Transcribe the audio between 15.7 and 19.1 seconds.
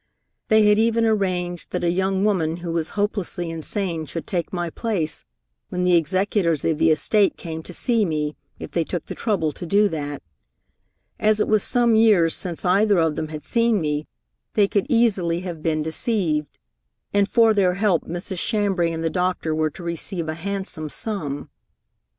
deceived. And for their help Mrs. Chambray and